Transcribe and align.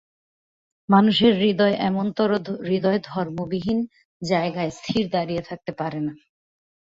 মানুষের 0.89 1.33
হৃদয় 1.35 1.75
এমনতরো 1.81 2.37
হৃদয়ধর্মবিহীন 2.67 3.79
জায়গায় 4.21 4.71
স্থির 4.71 5.03
দাঁড়িয়ে 5.09 5.41
থাকতে 5.41 5.71
পারে 5.79 5.99
না। 5.99 6.13